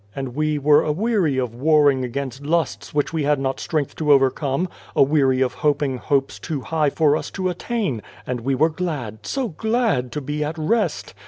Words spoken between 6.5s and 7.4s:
high for us